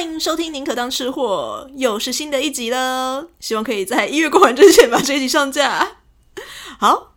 [0.00, 3.28] 欢迎收听《宁可当吃货》，又是新的一集了。
[3.38, 5.98] 希望可以在一月过完之前把这一集上架。
[6.80, 7.12] 好，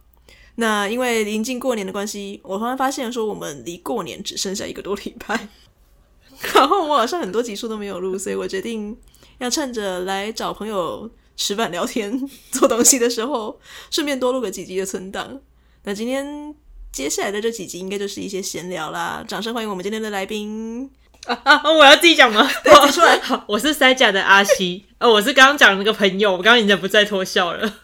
[0.56, 5.48] 那因为临近过年的关系，我突然发现说我们离过年只剩下一个多礼拜，
[6.54, 8.98] 然后我好像很多集数都没有录，所以我决定
[9.38, 13.58] 要趁着来找朋友吃饭、聊天、做东西的时候，
[13.92, 15.40] 顺便多录个几集的存档。
[15.84, 16.54] 那今天。
[16.92, 20.88] 接下来的这几集应该就是一些闲聊啦，掌声欢迎我们今天的来宾
[21.26, 21.72] 啊啊！
[21.72, 22.50] 我要自己讲吗？
[22.66, 27.80] 我出来，好，我是塞甲的阿西，呃、哦，我是刚刚讲的那个朋友，我刚刚已经不再脱笑了。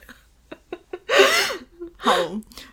[1.97, 2.13] 好，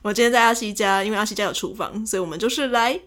[0.03, 3.01] 我今天在阿西家，因为阿西家有厨房，所以我们就是来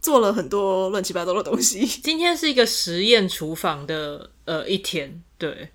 [0.00, 1.84] 做了很多乱七八糟的东西。
[2.02, 5.70] 今天是一个实验厨房的呃一天，对，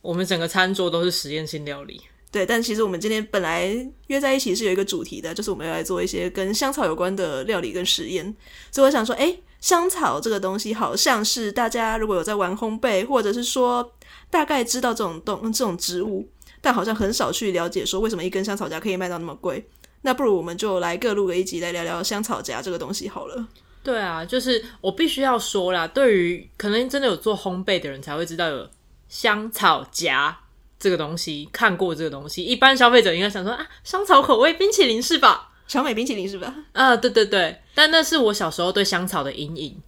[0.00, 2.00] 我们整个餐桌都是实验性料理。
[2.30, 3.74] 对，但其实我们今天本来
[4.08, 8.24] 约在一起是有一个主题的，就是我们要来做一些跟香草有关的料理跟实验。
[8.70, 13.92] 所以我想说，诶，香草这个东西好像是大家如果有在玩烘焙，或者是说
[14.30, 16.28] 大概知道这种东这种植物，
[16.60, 19.68] 但好像很少去了解说为什么一根香草荚可以卖到那么贵。
[20.02, 23.48] 那不如我们就来各录个一集来聊聊香草荚这个东西好了。
[23.82, 28.68] 对啊，就是我必须要说啦，对于可能真的有做烘焙的人才会知道有
[29.08, 30.34] 香草荚。
[30.78, 35.47] 这个东西看过这个东西，一般消费者应该想说啊，香草口味冰淇淋是吧？
[35.68, 36.52] 小美冰淇淋是吧？
[36.72, 39.80] 啊，对对对，但那是我小时候对香草的阴影。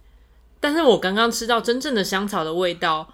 [0.61, 3.11] 但是我刚刚吃到真正的香草的味道，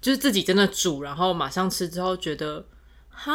[0.00, 2.64] 就是自己真的煮，然后马上吃之后觉得，
[3.10, 3.34] 哈，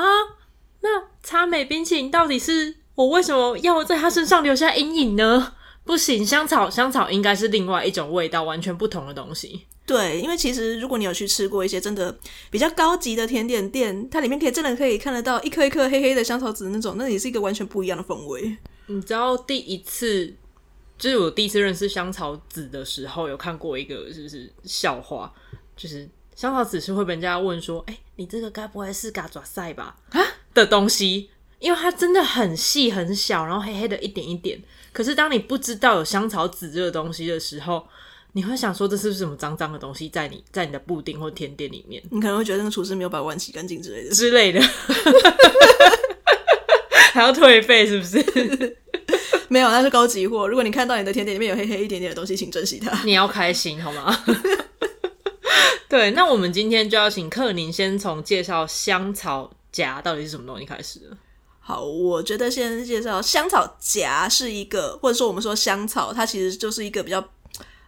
[0.80, 5.54] 那茶美冰淇淋到底是我为什么要在他身上留下阴影呢？
[5.86, 9.62] 不行，香草香草应该是另外一种味道，完全不同的东西。
[9.86, 12.18] 对，因为其实如果你有去吃过一些真的
[12.50, 18.58] 比较高级的甜点店，它里面可以真的可以看得到一颗一颗黑黑的香草籽那种，那也是一个完全不一样的风味。
[18.88, 20.34] 你知道第一次
[20.98, 25.32] 就是我第一次认识香草籽的时候，有看过一个就是笑话，
[25.78, 30.20] 就是香草籽是会被人家问说：“哎，你这个该不会是嘎爪塞吧？”啊
[30.56, 34.60] 的东西，因为它真的很细很小，然后黑黑的一点一点。
[34.96, 37.86] 可是当你不知道有香草籽这个东西的时候，
[38.32, 42.02] 你会想说，这是不是什么脏脏的东西在你在你的布丁或甜点里面？
[42.12, 44.62] 你可能会觉得那个厨师没有把碗洗干净之类的之类的，
[47.12, 48.78] 还要退费是不是？
[49.50, 50.48] 没有，那是高级货。
[50.48, 53.04] 如果你看到你的甜点里面有黑黑一点点的东西，请珍惜它。
[53.04, 54.18] 你要开心好吗？
[55.90, 61.02] 对，那我们今天就要请克宁先从介绍香草荚到底是什么东西开始。
[61.68, 67.28] 好，我觉得先介绍香草荚是一个，或者说我们说香草，它其实就是一个比较。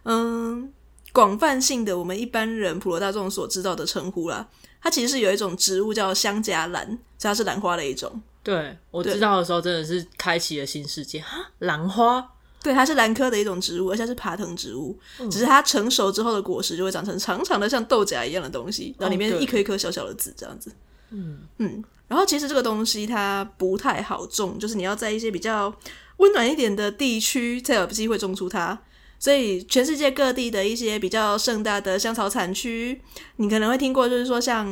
[0.02, 0.72] 嗯，
[1.12, 4.48] 广泛性的我们一般人普罗大众所知道的称呼啦，
[4.82, 6.86] 它其实是有一种植物叫香荚兰，
[7.18, 8.20] 所以它是兰花的一种。
[8.42, 12.26] 对，我知道的时候真的是开启了新世界哈，兰花，
[12.62, 15.30] 对，它是兰科的一种植物，而且是爬藤植物，嗯。
[15.30, 20.72] 只是它成熟之后的果实就会长成长长的像豆荚一样的东西，然后里面一颗一颗小小的籽这样子。
[21.10, 25.74] 嗯嗯，然后其实这个东西它不太好种，就是你要在一些比较
[26.18, 28.78] 温暖一点的地区才有机会种出它。
[29.20, 33.02] 所以，全世界各地的一些比较盛大的香草产区，
[33.34, 34.64] 你可能会听过，就是说像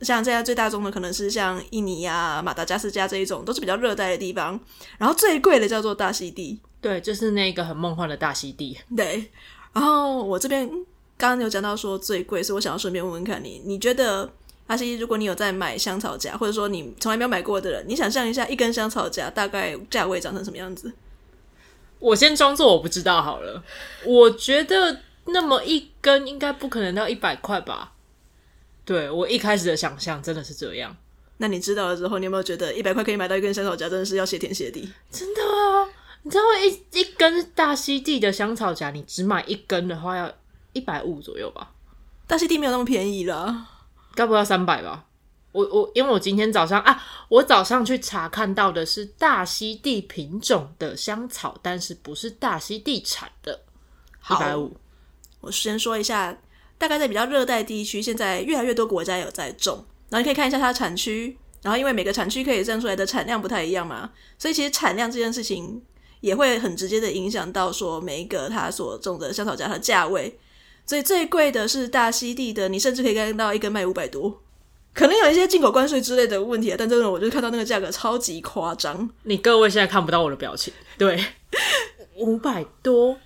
[0.00, 4.58] 像现在最大宗的，可能是像印尼啊、马达加斯加这一种，都是比较热带的地方。
[4.98, 8.76] 然后最贵的叫做大溪地，对，就是那个很梦幻的大溪地。
[8.96, 9.30] 对。
[9.72, 10.68] 然后我这边
[11.16, 14.28] 刚刚有讲到说最贵，所以我想要顺便问问看你，你觉得
[14.72, 20.90] 阿西，如果你有在买香草荚，或者说你从来没有买过的人，你想象一下一根香草荚大概价位长成什么样子？
[21.98, 23.62] 我先装作我不知道好了。
[24.06, 27.92] 我觉得那么一根应该不可能到一百块吧？
[28.86, 30.96] 对，我一开始的想象真的是这样。
[31.36, 34.90] 那你知道了之后，你有没有觉得一百块可以买到一根香草荚，真的是要谢天谢地？
[35.10, 35.86] 真的啊！
[36.22, 40.32] 你知道一一根大溪地的香草荚，你只买一根的话要
[40.72, 41.72] 一百五左右吧？
[42.26, 43.68] 大溪地没有那么便宜了，
[44.14, 45.06] 该不要三百吧？
[45.52, 53.60] 我我因为我今天早上啊，我早上去查看到的是大溪地品种的香草，但是不是大溪地产的。
[54.30, 54.74] 一百五，
[55.40, 56.34] 我先说一下，
[56.78, 59.84] 大概在比较热带地区，现在越来越多国家有在种。
[60.08, 65.82] 然后你可以看一下它的产区，然后因为每个产区可以生出来的产量不太一样嘛，所以其实产量这件事情
[66.20, 70.38] 也会很直接的影响到说每一个它所种的香草荚的价位。
[70.92, 74.42] 所以最贵的是大溪地的，你甚至可以看到一根卖五百多。
[74.92, 79.08] 可能有一些进口关税之类的问题啊，但真的，我就看到那个价格超级夸张。
[79.22, 81.18] 你各位现在看不到我的表情，对，
[82.18, 83.16] 五百多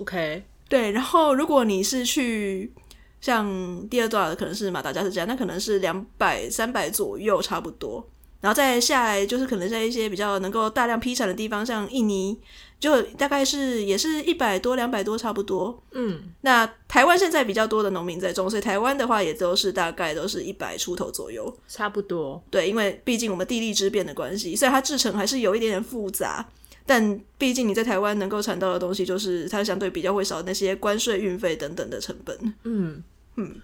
[0.00, 0.90] ，OK，对。
[0.90, 2.72] 然后如果你是去
[3.20, 8.04] 像第二段的，可能是马达加斯加，那可能是两百、三百左右，差不多。
[8.42, 12.36] 然后再下来就是可能在一些比较能够大量批产的地方，像印尼，
[12.80, 15.80] 就大概是也是一百多、两百多差不多。
[15.92, 22.42] 嗯，那台湾现在比较多的农民在种，所以台湾的话也都是大概都是一百出头左右，差不多。
[22.50, 26.44] 对，因为毕竟我们地利之变的关系，所以它制成还是有一点点复杂。
[26.84, 32.36] 但毕竟你在台湾能够产到的东西，就是它相对比较会少那些关税、运费等等的成本。
[32.64, 33.00] 嗯
[33.36, 33.54] 嗯。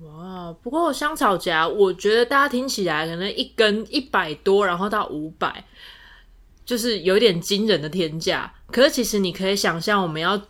[0.00, 5.64] 哇，不过香草荚，我觉得大家听起来可能一根一百多，然后到五百，
[6.64, 8.52] 就是有点惊人的天价。
[8.70, 10.40] 可是其实你可以想象，我们要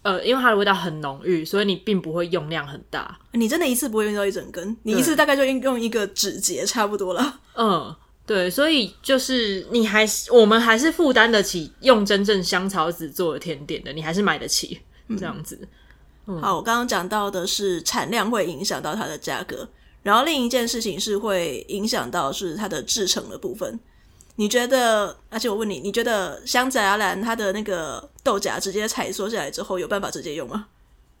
[0.00, 3.18] 呃，因为它的味道很浓郁，所以你并不会用量很大。
[3.32, 7.40] 你真的一次不会用到一整根，你一次大概就用用一个指节差不多了。
[7.56, 7.94] 嗯，
[8.24, 14.80] 对，所以就是你还是我们还是负担得起用真正香草籽做的甜点的，你还是买得起
[15.10, 15.58] 这样子。
[15.60, 15.68] 嗯
[16.40, 19.66] 好，我刚刚讲到的是产量会影响到它的价格，
[20.02, 23.80] 然后另一件事情是会影响到是它的制成的部分。
[24.36, 25.16] 你觉得？
[25.30, 30.66] 而且我问你，你觉得香荚兰它的那个豆荚直接采收下来之后，有办法直接用吗？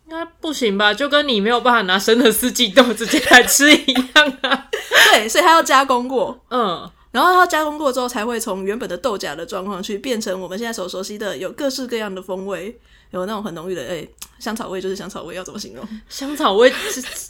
[0.06, 0.94] 应该不行吧？
[0.94, 4.68] 就跟你没有办法拿生的四季豆直接来吃一样啊。
[5.12, 12.78] 对，所以它要加工过，嗯，然后它加工过之后，才会从原本的豆荚的状况去变成我们现在所熟悉的有各式各样的风味。
[13.10, 14.06] 有那种很浓郁的，哎、
[14.38, 15.86] 香草味就是香草味，要怎么形容？
[16.08, 16.72] 香草味，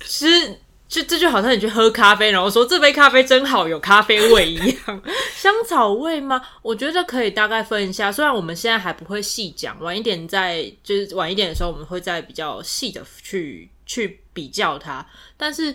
[0.05, 0.59] 其实
[0.89, 5.03] 就这就好像你去喝咖啡，然后说这杯咖啡真好，有咖啡味一样。
[5.37, 6.41] 香草味吗？
[6.63, 8.11] 我觉得可以大概分一下。
[8.11, 15.07] 虽然我们现在还不会细讲，晚一点再就是晚一点的时候，我们会再比较细的去去比较它。
[15.37, 15.75] 但是，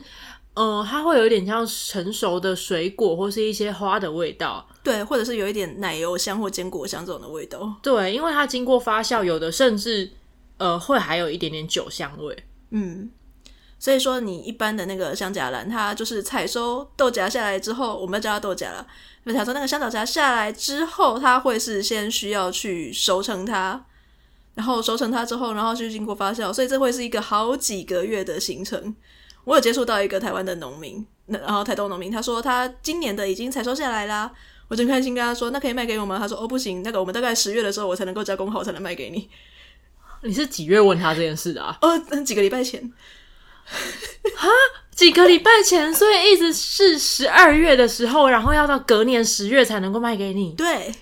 [0.55, 4.67] 嗯、呃，它会有一点像成熟的水果或是一些花的味道。
[4.83, 7.75] 对，或者是有一点奶油香或坚果香这种的味道。
[7.81, 10.11] 对，因为它经过发酵，有的甚至
[10.57, 12.37] 呃会还有一点点酒香味。
[12.71, 13.09] 嗯，
[13.79, 18.85] 所以说你一般的那个香荚兰，它就是采收豆荚下来之后，我们要叫它豆荚了。
[19.23, 23.85] 那采收那个香草荚下来之后，它会是先需要去熟成它，
[24.53, 28.93] 然后熟成它之后，然后去经过发酵，所以这会是一个好几个月的行程。
[29.43, 34.31] 我有接触到一个台湾的农民，然后台东农民，他说他今年的已经采收下来啦。
[34.69, 39.29] 我真开心，跟他说：“那可以卖给我吗？”他说：“哦，不行，那个我们大概十月的时候，我才能够加工好，才能卖给你。”
[40.23, 41.77] 你是几月问他这件事的啊？
[41.81, 42.81] 哦，几个礼拜前。
[44.35, 44.47] 哈，
[44.95, 50.53] 几个礼拜前，所以一直是十二月的时候，然后要到隔年十月才能够卖给你。
[50.53, 50.93] 对，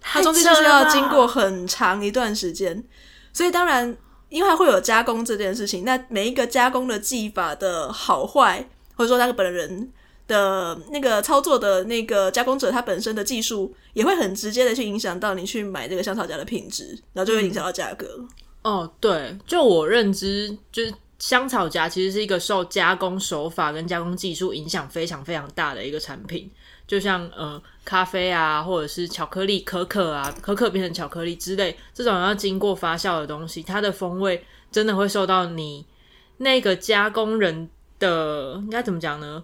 [0.00, 2.84] 他中间就是要经过很长一段时间，
[3.32, 3.96] 所以当然，
[4.28, 9.90] 因为他会有加工这件事情，那每一个加工的技法的好坏，或者说那个本人。
[10.28, 18.26] 的那个操作的那个加工者，他本身的技术也会很直接的去影响到你去买这个香草荚的品质，然后就会影响到价格。
[18.62, 26.50] 哦，对，就我认知，就是香草荚其实是一个受加工手法跟加工技术影响非常非常大的一个产品。
[26.88, 35.86] 就像呃咖啡啊，或者是巧克力、可可啊，可可变成巧克力之类这种要经过发酵的东西，它的风味真的会受到你
[36.38, 39.42] 那个加工人的应该怎么讲呢？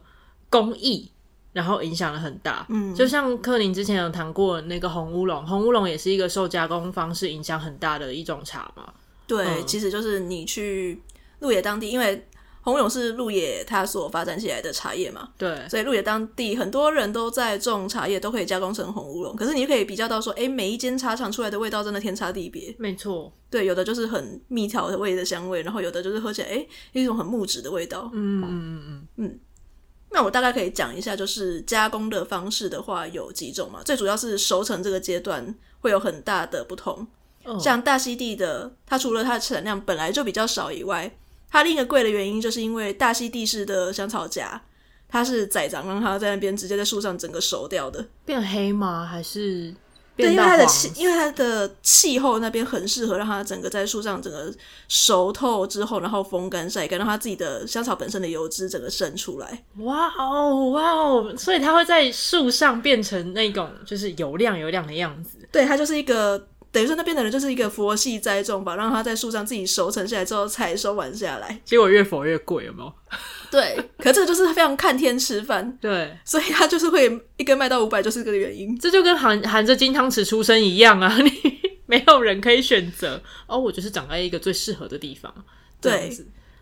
[0.50, 1.11] 工艺，
[1.53, 2.67] 然后影响了很大。
[2.69, 8.93] 嗯，就像克林之前有谈过那个红乌龙，红乌龙也是一个受加工方式影响很大的一种茶嘛。
[9.27, 11.00] 对，其实就是你去
[11.38, 12.29] 鹿野当地，因为
[12.62, 15.29] 红乌龙是鹿野它所发展起来的茶叶嘛。
[15.37, 19.35] 对，所以鹿野当地很多人都在种茶叶，都可以加工成红乌龙。
[19.37, 22.75] 可是你就可以比较到说，哎，每一间茶厂出来的味道真的天差地别。
[22.79, 28.09] 没错，对，有的就是很蜜调味的香味，然后有的就是喝起来，哎，一种很木质的味道。
[28.12, 29.40] 嗯嗯嗯嗯嗯。
[30.11, 33.83] 那我大概可以讲一下，就是加工的方式的话有几种嘛？
[33.83, 37.07] 最主要是熟成这个阶段会有很大的不同。
[37.45, 37.61] Oh.
[37.61, 41.16] 像大溪地的，它除了它的产量本来就比较少以外，
[41.52, 44.61] 它另一个贵的原因就是因为大溪地式的香草荚，
[45.06, 49.06] 它是宰长让它在那边直接在树上整个熟掉的，变黑吗？
[49.06, 49.75] 还是？
[50.14, 54.52] 对，因为它的气，因为它的气候那边很适合让它整个在树上整个
[54.87, 59.64] 熟透之后，然后风干晒干，让它自己的香草本身的油脂整个渗出来。
[59.78, 61.35] 哇哦，哇哦！
[61.37, 65.38] 所以它会在树上变成那种就是油亮油亮的样子。
[65.50, 71.61] 对，它就是一个等于说那边的人就是一个佛系栽种吧，让它在树上自己熟成下来之后才收完下来。
[71.64, 72.93] 结果越佛越贵，有没有？
[73.52, 78.76] 对，可是这个就是非常看天吃饭，对， 所以他就是会一根卖到五百，就是这个原因。
[78.79, 81.31] 这就跟含含着金汤匙出生一样啊， 你
[81.85, 85.33] 没有人可以选择哦，我就是长在一个最适合的地方。
[85.79, 86.11] 对，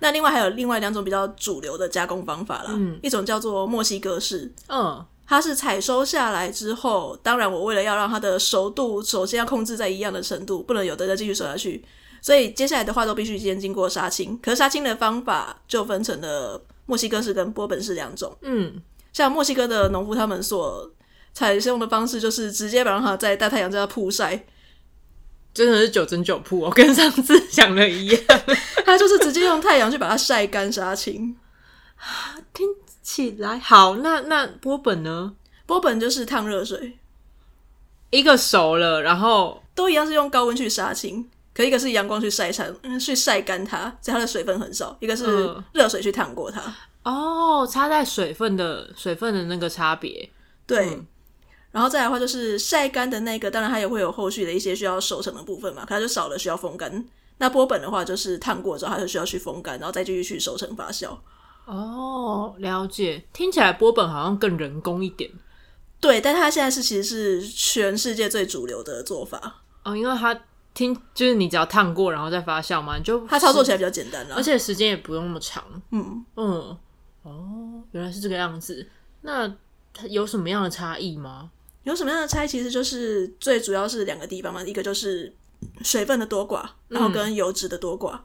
[0.00, 11.84] 那另外还有另外两种比较主流的加工方法啦，嗯，一种叫做墨西哥式，嗯，它是采收下来之后，当然我为了要让它的熟度，首先要控制在一样的程度，不能有的再继续熟下去，
[12.20, 14.36] 所以接下来的话都必须先经过杀青。
[14.42, 16.60] 可是杀青的方法就分成了。
[16.86, 18.82] 墨西哥式跟波本式两种，嗯，
[19.12, 20.90] 像墨西哥的农夫他们所
[21.32, 24.44] 采用的方式就是直接把它在大太阳下曝晒，
[25.54, 28.20] 真的是九蒸九铺我，跟上次讲的一样。
[28.84, 31.36] 他就是直接用太阳去把它晒干杀青。
[32.52, 32.66] 听
[33.12, 35.34] 起来好，那那波本呢？
[35.66, 36.96] 波本就是烫热水，
[38.10, 46.62] 一个熟了，然后都一样是用高温去杀青，可一个是阳光去晒干，嗯，去晒干它，所以它的水分很少；一个是热水去烫过它。
[47.02, 50.30] 哦，差在水分的水分的那个差别。
[50.64, 51.04] 对，嗯、
[51.72, 57.04] 然后再来的话就是晒干的那个，当然它也会有后续的一些需要熟成的部分嘛，可它就少了需要风干。
[57.38, 61.16] 那波本的话就是烫过之后，它就需要去风干，然后再继续去熟成发酵。
[61.70, 65.30] 哦，了解，听起来波本好像更人工一点。
[66.00, 70.36] 对，但它现在是其实是全世界最主流的做法哦，因为它
[70.74, 75.62] 听就是你只要烫过然后再发酵嘛，就它操作起来比较简单了，而且时间也不用那么长。
[75.92, 76.76] 嗯嗯，
[77.22, 78.88] 哦，原来是这个样子。
[79.20, 79.46] 那
[79.94, 81.50] 它有什么样的差异吗？
[81.84, 82.48] 有什么样的差异？
[82.48, 85.32] 其实就是最主要是两个地方嘛，一个就是
[85.82, 88.16] 水分的多寡，然后跟油脂的多寡。
[88.16, 88.20] 嗯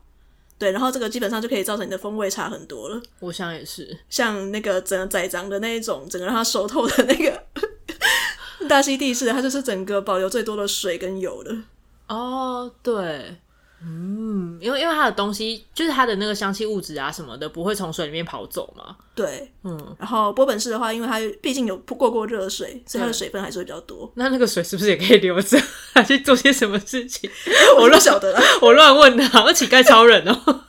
[0.57, 3.01] 对，然后这个基本上就可以造成你的风味差很多了。
[3.19, 7.43] 我想也是，像那个整个宰张的那一种，整个让它熟透的那个
[8.69, 11.55] 大溪地式，它就是整个保留最多的水跟油的。
[12.07, 13.38] 哦，对。
[13.82, 18.96] 嗯，因为因为它的东西就是它的那个香气物质啊什么的不会从水里面跑走嘛。
[19.13, 19.96] 对，嗯。
[20.00, 24.12] 然后波本式的话，因为它毕竟有过过热水，所以它的水分还是会比较多。
[24.15, 25.62] 那那个水是不是也可以留着，
[25.94, 27.29] 还去做些什么事情？
[27.77, 30.63] 我乱晓得了，我乱问的，好像乞丐超人哦。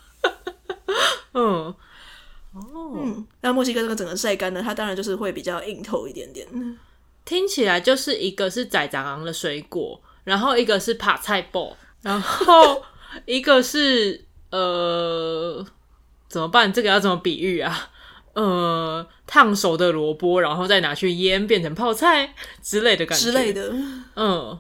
[1.33, 1.75] 嗯，
[2.53, 6.47] 哦，嗯，那墨西哥这个整个晒干呢，它当然就是会比较硬透一点点。
[7.25, 12.83] 听起来就是一个是宰长昂的水果，然后一个是帕菜包，然后。
[13.25, 15.65] 一个是呃，
[16.29, 16.73] 怎么办？
[16.73, 17.91] 这个要怎么比喻啊？
[18.35, 23.25] 呃，烫熟的萝卜，然后再拿去腌，变成泡菜之类的感觉。
[23.25, 23.73] 之类的，
[24.15, 24.59] 嗯，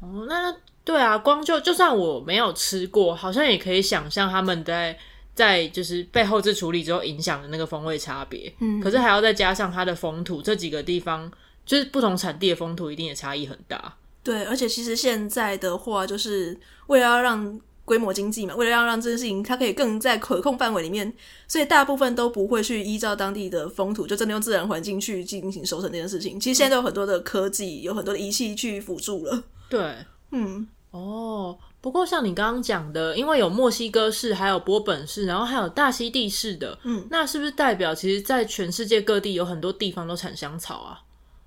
[0.00, 4.98] 哦，那对啊，光就就算我没有吃过，好像也可以想象他们在
[5.34, 8.50] 在就是被后置处理之后影响的那个风味差别。
[8.60, 11.30] 嗯，可是还要再加上它的风土，这几个地方
[11.66, 13.94] 就是不同产地的风土，一定也差异很大。
[14.22, 21.12] 对，而且其实现在的话，就是为了要让规模经济嘛，为了要让这件事情它可以更在可控范围里面，
[21.48, 26.38] 所以大部分都不会去依照当地的风土，就真的用自然环境去进行收成这件事情。
[26.38, 29.42] 其实现在都有很多的科技，有很多的仪器去辅助了。
[29.68, 29.96] 对，
[30.30, 41.00] 嗯，哦，不过像你刚刚讲的，因为有墨西哥市，还有波本市，然后还有大溪地市的，嗯，那是不是代表其实，在全世界各地有很多地方都产香草啊？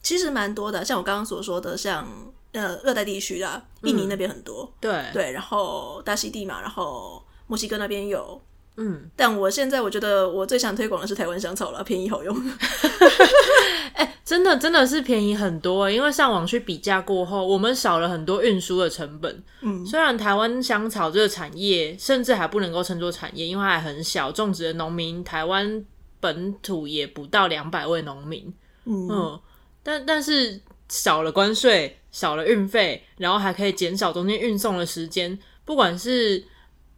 [0.04, 2.08] 其实蛮多的，像我刚刚所说的，像。
[2.56, 5.04] 呃，热带地区啦，印尼那边很多，嗯、对。
[5.14, 8.42] 对，然后大溪地嘛，然后墨西哥那边有，
[8.78, 12.34] 嗯，但我现在我觉得我最想推广的是台湾香草了，便宜好用。
[13.94, 19.44] 哎、欸，真的真的是便宜很多，因为上网去比价过后，我们少了很多运输的成本。
[19.62, 25.86] 嗯，虽然台湾香草这个产业甚至还不能够称作产业，因为还很小，种植的农民台湾
[26.22, 28.54] 本土也不到两百位农民。
[28.86, 29.40] 嗯，嗯，
[29.84, 31.98] 但但是少了关税。
[32.16, 36.42] 少了运费，然后还可以减少中间运送的时间，不管是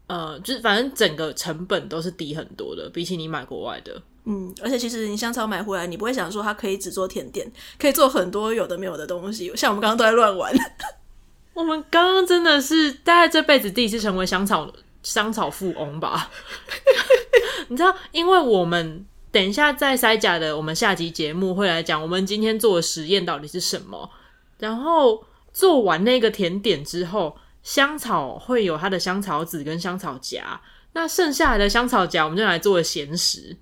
[0.05, 3.99] 呃，就是反正整个成本都是低很多的，比起你买国外的。
[4.25, 9.51] 嗯，而且其实你香草买回来，你不会想说它可以只做甜点，可以做很多有的没有的东西。
[9.55, 10.53] 像我们刚刚都在乱玩，
[11.55, 16.29] 我们刚刚真的是大概这辈子第一次成为香草香草富翁吧？
[17.69, 19.03] 你知道，因为我们
[19.37, 24.09] 等一下在塞假的，我们下集节目会来讲，我们今天做的实验到底是什么。
[24.57, 30.41] 然后做完那个甜点之后，香草会有它的香草籽跟香草荚，
[30.93, 33.55] 那剩下来的香草荚我们就来做了咸食。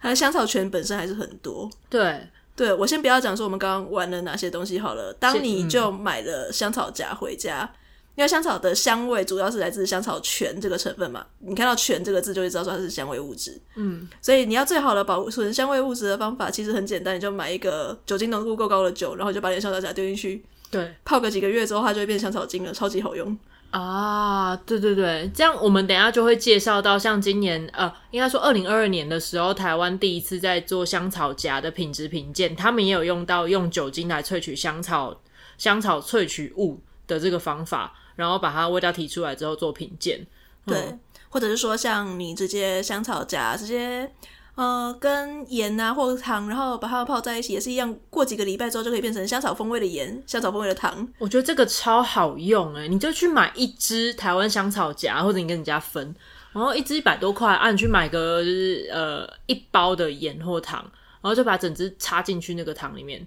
[0.00, 1.68] 它的香草醛本身还是很多。
[1.90, 5.12] 对，对我先不要讲说我们刚刚玩了哪些东西好了。
[5.12, 7.78] 当你就买了香草荚回家，嗯、
[8.18, 13.56] 因为香草的香味主要是来自香草醛这个成分嘛，你看到醛这个字就会知道说它是香味物质。
[13.76, 20.44] 嗯，所以你要最好的保存香味物质的方法其实很简单，你就买一个酒精浓度够高的酒，然后就把你的香草荚丢进去。
[20.68, 23.38] 对，泡个几个月之后，它就会变香草精了，超级好用
[23.70, 24.56] 啊！
[24.66, 35.16] 对对对，这样我们等一下就会介绍到，像今年呃，应该说二零二二年的时候，台湾第一次在做香草荚的品质评鉴，他们也有用到用酒精来萃取香草
[35.56, 40.26] 香草萃取物的这个方法，然后把它味道提出来之后做品鉴。
[40.66, 44.12] 对，嗯、或者是说像你直接香草荚直接。
[44.58, 47.96] 呃，跟盐啊或者糖，然后把它泡在一起，也是一样。
[48.10, 51.06] 过几个礼拜之后，就可以变成香草风味的盐、香草风味的糖。
[51.18, 56.12] 我觉得这个超好用诶，你就去买一支台湾香草荚，或者你跟人家分，
[56.52, 60.82] 然后一支一百多块，啊，你去买个就是呃一包的盐或糖，
[61.20, 63.24] 然后就把整支插进去那个糖里面，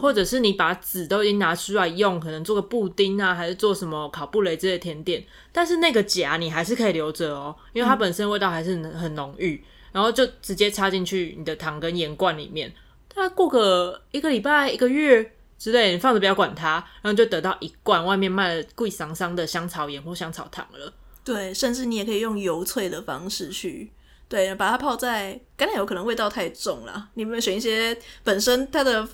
[0.00, 5.22] 或者是你把籽都已经拿出来用，可能做个布丁啊，还是做什么烤布雷之类甜点，
[5.52, 12.72] 但是那个夹你还是可以留着哦，因为它本身味道还是很浓郁，嗯、然后就直接插进去你的糖跟盐罐里面，
[13.08, 20.92] 它过个一个礼拜、一个月之类，你放着不要管它，然后就得到一罐外面卖的贵桑桑的香草盐或香草糖了。
[21.22, 23.92] 对，甚至你也可以用油萃的方式去。
[24.28, 27.10] 对，把它泡在橄榄油，可能味道太重了。
[27.14, 29.06] 你们选一些本身它的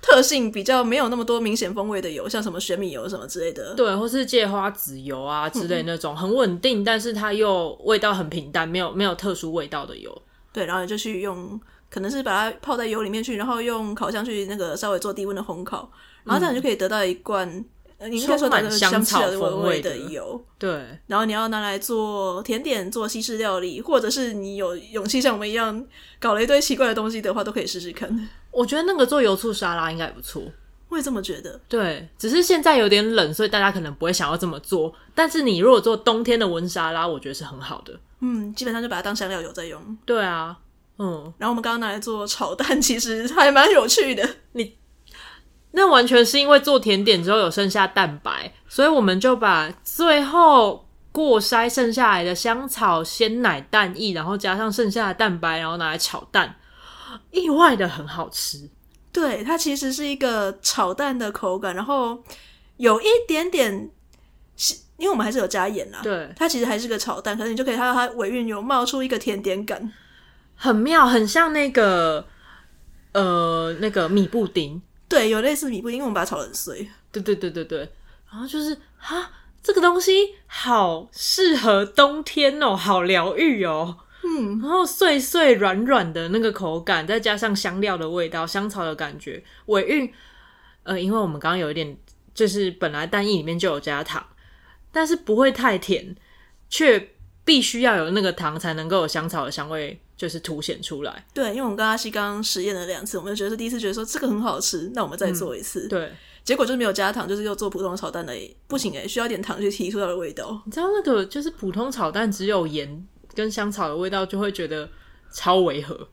[0.00, 3.74] 特性比较没有那么多明显风味的油，像什么玄米油什么之类的。
[3.74, 10.22] 对，或是芥花籽油啊之类那种很稳定，但是它又味道很平淡，没有没有特殊味道的油。
[10.52, 15.90] 对，然后你就去用，可能是把它泡在油里面去，然后用烤箱去那个稍微做低温的烘烤，
[16.24, 17.64] 然后这样就可以得到一罐。
[18.08, 20.70] 你应该说的香草风味的油，对。
[21.08, 25.84] 然后你要拿来做甜点、做西式料理，或者是你有勇气像我们一样
[26.20, 28.28] 搞了一堆奇怪的东西的话，都可以试试看。
[28.50, 30.42] 我觉得那个做油醋沙拉应该也不错。
[30.88, 31.60] 我也这么觉得。
[31.68, 34.92] 对，只是现在有点冷，所以大家可能不会想要这么做。
[35.14, 37.92] 但是你如果做冬天的温沙拉，我觉得是很好的。
[38.20, 39.80] 嗯，基本上就把它当香料油在用。
[40.06, 40.56] 对啊，
[40.98, 41.32] 嗯。
[41.38, 44.28] 然后我们刚刚拿来做炒蛋，其实还蛮有趣的。
[44.52, 44.76] 你。
[45.72, 56.56] 那完全是因为做甜点之后有剩下蛋白，所以我们就把最后过筛剩下来的香草、鲜奶、蛋液，然后加上剩下的蛋白，然后拿来炒蛋，
[57.30, 58.68] 意外的很好吃。
[59.10, 62.22] 对，它其实是一个炒蛋的口感，然后
[62.76, 63.90] 有一点点，
[64.96, 66.00] 因为我们还是有加盐啦。
[66.02, 69.92] 对，它其实还是个炒蛋，可是你就可以看到它尾韵有冒出一个甜点感，
[70.54, 72.24] 很妙，很像那个
[73.12, 74.80] 呃那个米布丁。
[75.08, 76.88] 对，有类似米布丁，因为我们把它炒得很碎。
[77.10, 77.78] 对对对对对，
[78.30, 79.30] 然后就是哈，
[79.62, 83.96] 这个东西好适合冬天哦，好疗愈哦。
[84.38, 90.12] 嗯，然后碎碎软软的那个口感，再加上香料的味道、香草的感觉，尾韵。
[90.84, 91.96] 呃，因为我们刚刚有一点，
[92.32, 94.24] 就是本来蛋液里面就有加糖，
[94.92, 96.14] 但是不会太甜，
[96.68, 97.10] 却
[97.44, 100.00] 必须要有那个糖才能够有香草的香味。
[100.18, 110.60] 就是凸显出来，对，因为我们跟阿西刚刚实验了两次，我们就觉得是第一次觉得说这个很好吃，那我们再做一次，嗯、对，结果就是没有加糖，就是又做普通的炒蛋而已，不行诶，需要点糖去提出它的味道。
[110.66, 114.88] 你知道那个就是普通炒蛋只有盐跟香草的味道，就会觉得
[115.32, 116.08] 超违和。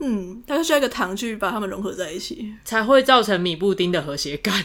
[0.00, 4.64] 嗯，它就需要一个糖去把它们融合在一起，才会造成米布丁的和谐感。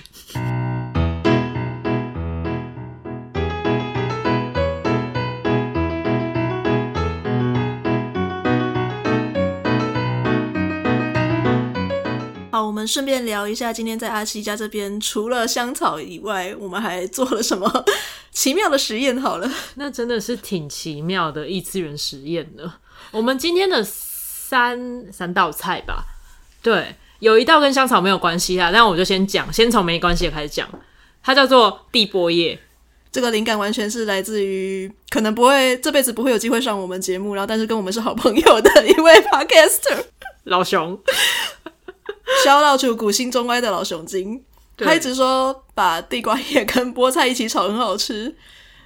[12.87, 17.85] 们顺便聊一下，今天在阿西家这边，除了香草以外，我们还做了什么
[18.31, 19.19] 奇妙的实验？
[19.21, 22.75] 好了， 那真的是挺奇妙的异次元实验呢。
[23.11, 26.05] 我们今天的三三道菜吧，
[26.63, 30.69] 对，有一道跟香草没有关系啊，那我就先讲，先从没关系的开始讲，
[31.21, 32.57] 它叫做地波叶。
[33.11, 40.05] 这个灵感完全是来自于可能不会这辈子不会有机会上我们节目，然后但是跟我们是好朋友的一位 podcaster
[40.43, 40.97] 老熊。
[42.43, 44.43] Shout out to 古心中歪的老熊精，
[44.77, 48.35] 他一直说把地瓜叶跟菠菜一起炒很好吃，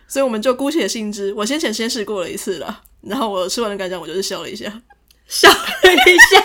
[0.07, 1.33] 所以我们就姑且信之。
[1.33, 4.71] 我先前先试过了一次了，然后我吃完的感想，我就是笑了一下，
[5.27, 5.55] 笑了
[5.93, 6.39] 一下。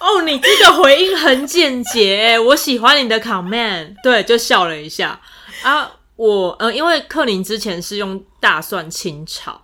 [0.00, 3.94] 哦，你这个回应很简洁，我喜欢你的 comment。
[4.02, 5.20] 对，就笑了一下
[5.62, 5.92] 啊。
[6.16, 9.62] 我呃，因为克林之前是用大蒜清炒。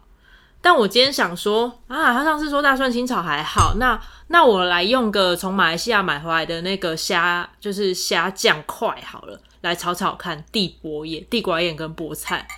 [0.67, 12.49] 但我今天想说啊，他上次说大蒜清炒还好，那那我来用个从马来西亚买回来的那个虾，就是虾酱块好了，来炒炒看地波叶、地瓜叶跟菠菜，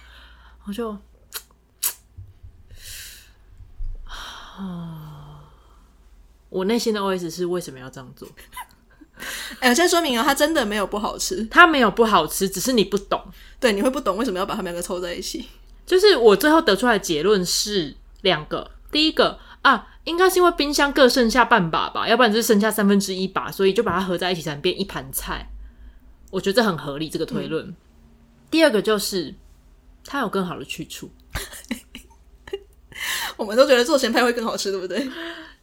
[0.64, 0.96] 我就，
[4.56, 5.44] 啊，
[6.48, 8.26] 我内心的 OS 是为什么要这样做？
[9.60, 13.22] 哎、欸，我先说明啊，它真的没有不好吃，它没有不好吃，只是你不懂，
[13.60, 15.46] 对，你会不懂为什么要把它们两个凑在一起。
[15.88, 25.50] 就是我最后得出来的结论是两个，第一个啊，应该是因为冰箱各剩下半把吧，要不然就是剩下三分之一把，所以就把它合在一起才能变一盘菜。
[26.30, 27.64] 我觉得这很合理，这个推论。
[27.68, 27.76] 嗯、
[28.50, 29.34] 第二个就是
[30.04, 31.10] 它有更好的去处，
[33.38, 35.10] 我们都觉得做咸派会更好吃，对不对？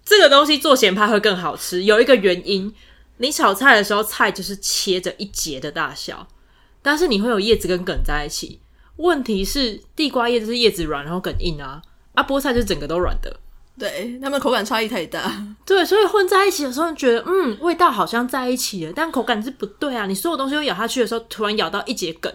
[0.04, 2.74] 这个东西做咸派会更好吃，有一个原因，
[3.18, 6.28] 你炒菜的时候菜就是切着一节的大小，
[6.82, 8.60] 但是你会有叶子跟梗在一起。
[8.98, 11.82] 问题是地瓜叶就是叶子软，然后梗硬啊，
[12.14, 13.40] 啊菠菜就是整个都软的，
[13.78, 20.06] 对，它们口感差异太大，对，所以混在一起的时候觉得，嗯，味道好像在一起了，但口感是不对啊。
[20.06, 22.34] 你所有东西都咬下去的时候，突然咬到一节梗，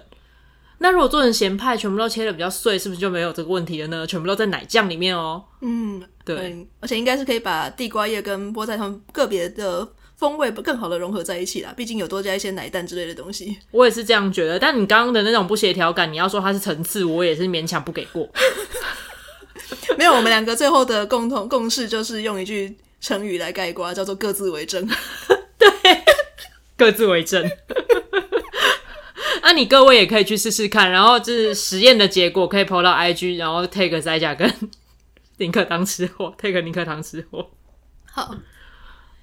[0.78, 4.06] 那如果做成咸派，全部都切的比较碎，是不是就没有这个问题了呢？
[4.06, 5.42] 全部都在奶酱里面哦。
[5.62, 9.86] 嗯，对，而且应该是可以把地瓜叶跟菠菜它们个别的
[10.20, 11.72] 风味更好的融合在一起啦。
[11.74, 13.56] 毕竟有多加一些奶蛋之类的东西。
[13.72, 18.28] 我也是这样觉得，但你刚刚的那种不协调感，你要说它是层次，我也是勉强不给过。
[19.96, 24.86] 没有，我们两个最后的共同共识就是用一句成语来概括，叫做“各自为政”。
[25.56, 25.70] 对，
[26.76, 27.50] 各自为政。
[29.42, 34.52] 那、啊、你各位也可以去试试看，然后就是实验的结果可以 po 到 IG，然后 take 在家跟
[35.38, 37.50] 宁可当吃货，take 宁可当吃货。
[38.12, 38.34] 好，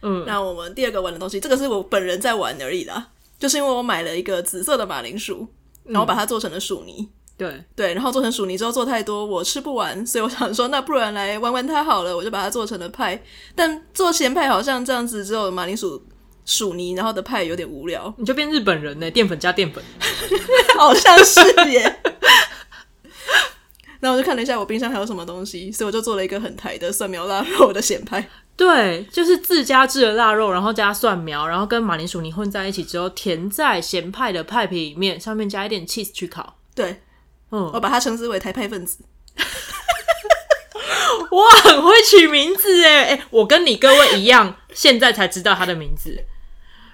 [0.02, 3.08] 嗯，那我们第二个玩的东西，这个是我本人在玩而已啦，
[3.40, 5.48] 就是因为我买了一个紫色的马铃薯，
[5.84, 7.08] 然后把它做成了薯泥。
[7.38, 13.22] 对、嗯、对，然后做成薯泥之后做太多，我吃不完，所以我想说，那不然来玩玩它好了，我就把它做成了派。
[13.56, 16.04] 但做咸派好像这样子，只有马铃薯。
[16.50, 19.12] 薯泥，然后的派有点无聊，你就变日本人呢？
[19.12, 19.84] 淀粉加淀粉，
[20.80, 22.00] 好像是耶。
[24.00, 28.30] 然后我就看了一下我冰箱还有什么东西，所以我就做了一个很台的蒜苗腊肉的咸派。
[28.58, 36.58] 对，就是自家制的腊肉，然后加蒜苗，然后跟马铃薯泥混在一起之后，填在咸派的派皮里面，上面加一点 cheese 去烤。
[36.74, 37.02] 对，
[37.52, 39.04] 嗯，我把它称之为台派分子。
[41.30, 43.24] 我，很会取名字哎！
[43.30, 46.26] 我跟你各位一样，现在才知道它的名字。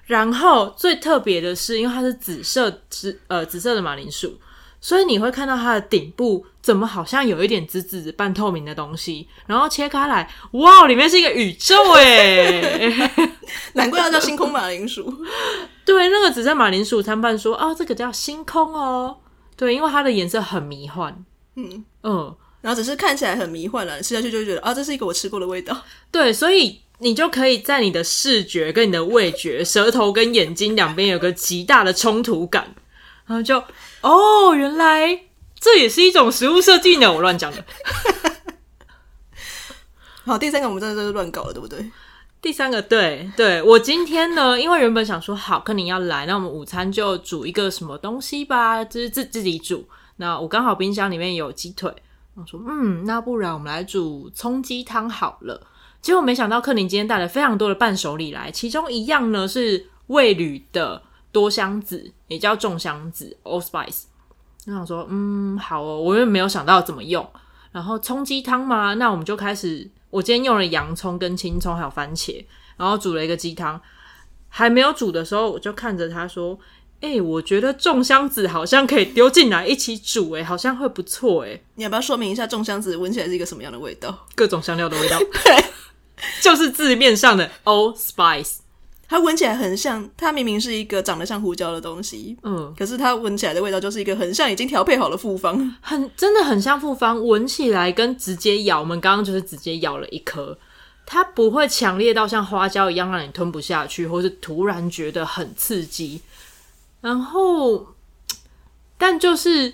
[0.06, 4.38] 然后最特别的是，因为它是紫色紫呃紫色的马铃薯，
[4.82, 9.28] 所以你会看到它的顶部怎么好像有一点紫紫半透明的东西。
[9.46, 13.12] 然后切开来，哇，里面是一个宇宙哎！
[13.74, 15.14] 难怪要叫星空马铃薯。
[15.86, 19.18] 对，那个紫色马铃薯参半说哦，这个叫星空哦。
[19.56, 21.24] 对，因为它的颜色很迷幻。
[21.56, 25.78] 嗯嗯，然后只是看起来很迷幻了，吃下去就会觉得啊，这是一个我吃过的味道。
[26.10, 26.80] 对，所以。
[27.00, 32.74] 你就可以在你的视觉跟你的味觉、舌头跟眼睛两边有个极大的冲突感，
[33.26, 33.62] 然后就
[34.00, 35.20] 哦，原来
[35.64, 37.10] 这也是一种食物设计呢。
[37.12, 37.64] 我乱讲的。
[40.26, 41.90] 好，第三个我们真的都是乱搞了，对不对？
[42.42, 49.88] 第三个，对对，我今天呢，因为原本想说好，克林要来，那我们午餐就煮一个什么东西吧，就是自自己煮。
[50.18, 51.90] 那我刚好冰箱里面有鸡腿，
[52.36, 55.66] 我说嗯，那不然我们来煮葱鸡汤好了。
[56.02, 64.04] 结果没想到，克林今天带了非常多的伴手礼来，其中一样呢是味旅的多香子，也叫重香子 （Allspice）。
[64.68, 67.28] 我想说，嗯，好哦，我又没有想到怎么用。
[67.72, 69.90] 然后葱鸡汤嘛，那我们就开始。
[70.10, 72.46] 我今天用了洋葱、跟青葱还有番茄，
[72.78, 73.82] 然后煮了一个鸡汤。
[74.48, 76.56] 还没有煮的时候，我就看着他说
[77.02, 81.60] ：“哎、欸，我觉得众香子好像可以丢进来一起煮，哎，好像会不错，哎。
[81.74, 84.28] 你要不要说明一下众香子闻起来是一个什么样的味道？
[84.36, 85.18] 各种香料的味道。
[85.44, 85.66] 对。
[86.42, 88.58] 就是字面上的 All Spice，
[89.08, 100.58] 它闻起来很像，它明明是一个长得像胡椒的东西，嗯，可是它闻起来的味道就是一个很像已经调配好的复方，很真的很像复方，闻起来跟直接咬，我们刚刚就是直接咬了一颗，
[101.06, 106.22] 它不会强烈到像花椒一样让你吞不下去，或是突然觉得很刺激，
[107.02, 107.94] 然后，
[108.98, 109.74] 但就是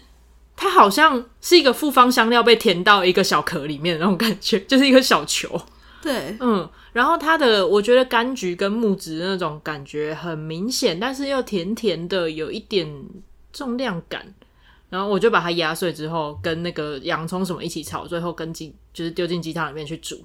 [0.58, 5.62] 它好像是一个复方香料被填到一个小壳里面的那种感觉，就是一个小球。
[6.02, 12.88] 对，嗯，然后它的我觉得柑橘跟木质那种感觉很明显，但是又甜甜的，有一点
[13.52, 14.34] 重量感。
[14.90, 20.20] 然后我就把它压碎之后，跟那个洋葱什么一起炒，最后跟鸡就是丢进鸡汤里面去煮。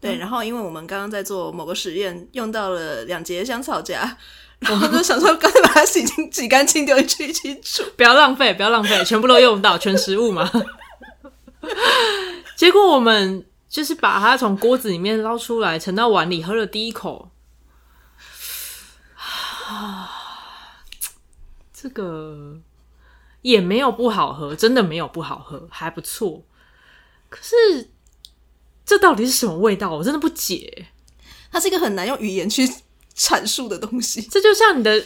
[0.00, 3.98] 对，然后因为我们刚刚在做某个实验，用到了两节香草荚，
[4.68, 10.48] 我们就想说，干脆把它洗净、洗干净，丢进去一起煮， 不要浪费，不要浪费，全部都用到，全食物嘛。
[12.54, 13.44] 结果我们。
[13.72, 17.30] 就是把它从锅子里面捞出来，盛到碗里，喝了第一口，
[19.66, 20.10] 啊，
[21.72, 22.60] 这个
[23.40, 26.44] 也没有不好喝，真的没有不好喝，还不错。
[27.30, 27.90] 可是
[28.84, 29.90] 这到底是什么味道？
[29.94, 30.88] 我真的不解。
[31.50, 32.68] 它是一个很难用语言去
[33.16, 34.20] 阐述的东西。
[34.20, 35.02] 这就像你的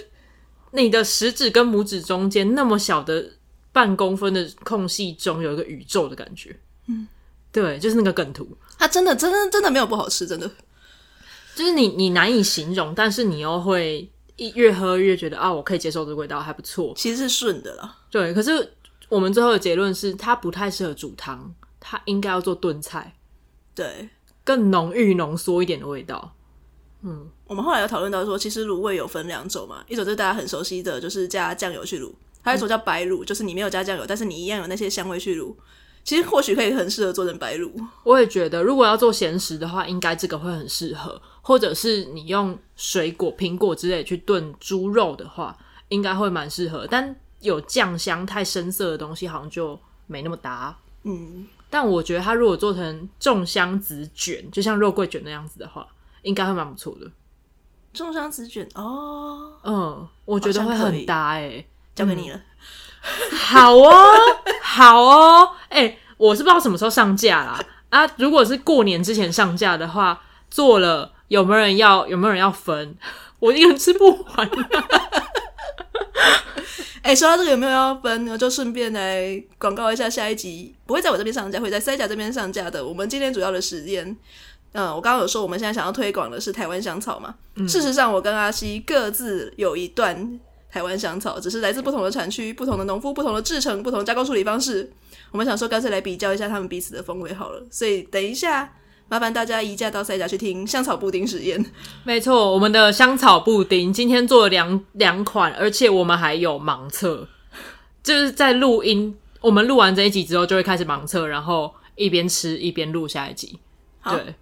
[0.73, 3.35] 你的食指跟拇指中间那么小的
[3.71, 6.59] 半公分的空隙中有一个宇宙的感觉。
[6.87, 7.07] 嗯。
[7.57, 8.47] 对，就是那个梗图，
[8.79, 10.47] 它真的、真的、真的没有不好吃，真的，
[11.55, 16.93] 就是你你难以形容，但是你又会一越喝越觉得啊，我可以接受这个味道，还不错。
[16.95, 18.35] 其实是顺的啦，对。
[18.35, 18.75] 可是
[19.09, 23.17] 我们最后的结论是，它不太适合煮汤，它应该要做炖菜，
[23.75, 24.11] 对，
[24.45, 26.37] 更浓郁浓缩一点的味道。
[27.01, 35.55] 嗯，我们后来有讨论到说，其实卤味有分两种嘛，一种就是大家很熟悉的就是加酱油去卤，还有一种叫白卤，嗯、就是你没有加酱油，但是你一样有那些香味去卤。
[36.07, 37.69] 其实或许可以很适合做成白卤。
[38.05, 41.21] 我也觉得，如果要做咸食的话，应该这个会很适合。
[41.43, 45.57] 或者是你用水果、苹果之类去炖猪肉的话，
[45.89, 46.87] 应该会蛮适合。
[46.89, 50.77] 但有酱香太深色的东西，好像就没那么搭。
[51.03, 55.87] 嗯，但我觉得它如果做成重香子卷，就像肉桂卷那样子的话，
[56.23, 57.11] 应该会蛮不错的。
[57.93, 62.41] 重香子卷哦，嗯，我觉得会很搭哎、欸，交给你了。
[63.33, 63.93] 好哦，
[64.69, 67.61] 好哦，哎、欸，我是不知道什么时候上架啦。
[67.89, 68.05] 啊！
[68.17, 72.05] 如果是过年之前上架的话，做了有没有人要？
[72.09, 72.97] 有没有人要分？
[73.39, 74.51] 我一个人吃不完。
[77.03, 78.29] 哎、欸，说到这个有没有要分？
[78.29, 82.85] 我就顺便来广告一下下一集，不会在我这边上架，会在塞甲这边上架的。
[82.85, 84.05] 我们今天主要的时间，
[84.73, 87.37] 嗯，我刚刚有说我们现在想要推广的是台湾香草嘛。
[87.55, 90.41] 嗯、事实上，我跟阿西各自有一段
[90.77, 94.93] 台湾香草，只是来自不同的产区、不同的农夫、不同的制成、不同加工处理方式。
[95.31, 97.63] 我们想说，干脆来比较一下他们彼此的风味好了。
[97.71, 98.71] 所以等一下，
[99.09, 101.65] 麻烦大家移驾到赛甲去听香草布丁实验。
[102.05, 107.27] 没错，我们的香草布丁今天做了两两款，而且我们还有盲测，
[108.03, 109.17] 就是在录音。
[109.41, 113.59] 我们录完这一集之后，就会开始盲测，然后一边吃一边录下一集。
[114.01, 114.35] 好对，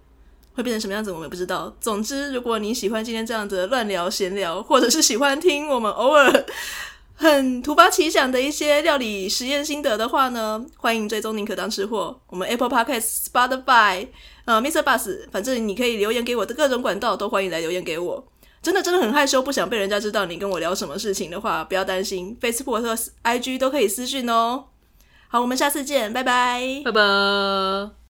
[0.55, 1.75] 会变成什么样子，我们也不知道。
[1.79, 6.45] 总之，如果你喜欢今天这样子乱聊闲聊，或者是喜欢听我们偶尔。
[7.17, 14.07] 很突发奇想的一些料理实验心得的话呢，欢迎追踪宁可当吃货，我们 Apple Podcast、Spotify、
[14.43, 14.83] 呃 Mr.
[14.83, 18.27] Bus，反正你可以留言给我的各种管道都欢迎来留言给我。
[18.61, 24.65] 真的真的很害羞，不想被人家知道你跟我聊什么事情的话，不要担心，Facebook 和 IG 都可以私讯哦。
[25.29, 28.04] 好，我们下次见，拜拜，拜拜。